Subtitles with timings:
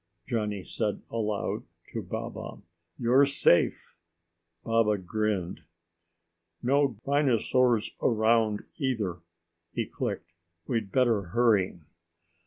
[0.27, 1.61] Johnny said aloud
[1.93, 2.63] to Baba.
[2.97, 3.99] "You're safe!"
[4.63, 5.61] Baba grinned.
[6.63, 9.19] "No rhinosaurs around either,"
[9.71, 10.33] he clicked.
[10.65, 11.81] "We'd better hurry."